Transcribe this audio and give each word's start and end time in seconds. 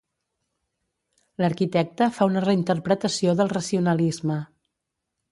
L'arquitecte 1.43 2.07
fa 2.15 2.27
una 2.31 2.43
reinterpretació 2.45 3.35
del 3.41 3.51
racionalisme. 3.53 4.39